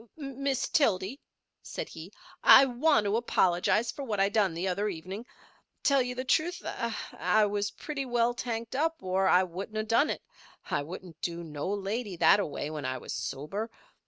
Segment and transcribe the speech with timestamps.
[0.17, 1.21] "Miss Tildy,"
[1.61, 2.11] said he,
[2.41, 5.25] "I want to apologise for what I done the other evenin'.
[5.83, 10.09] Tell you the truth, I was pretty well tanked up or I wouldn't of done
[10.09, 10.23] it.
[10.71, 13.69] I wouldn't do no lady that a way when I was sober.